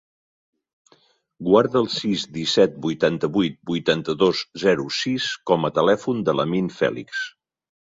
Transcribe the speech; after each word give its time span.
Guarda 1.49 1.77
el 1.81 1.89
sis, 1.95 2.23
disset, 2.37 2.79
vuitanta-vuit, 2.87 3.59
vuitanta-dos, 3.73 4.43
zero, 4.65 4.89
sis 5.03 5.29
com 5.53 5.71
a 5.71 5.75
telèfon 5.79 6.27
de 6.31 6.39
l'Amin 6.41 6.75
Felix. 6.83 7.25